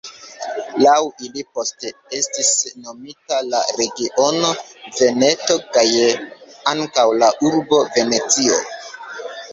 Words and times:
Laŭ 0.83 0.93
ili 1.25 1.43
poste 1.57 1.91
estis 2.19 2.49
nomita 2.85 3.41
la 3.49 3.61
regiono 3.81 4.49
Veneto, 4.71 5.59
kaj 5.77 5.87
ankaŭ 6.75 7.09
la 7.25 7.31
urbo 7.51 7.85
Venecio. 7.99 8.61